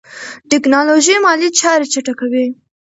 [0.49, 2.45] ټیکنالوژي مالي چارې چټکوي.